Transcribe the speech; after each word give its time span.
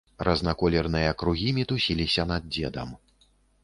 Разнаколерныя 0.27 1.11
кругі 1.21 1.53
мітусіліся 1.59 2.29
над 2.35 2.53
дзедам. 2.53 3.01